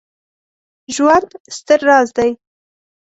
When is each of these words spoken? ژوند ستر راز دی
ژوند 0.95 1.29
ستر 1.57 1.79
راز 1.87 2.09
دی 2.17 2.31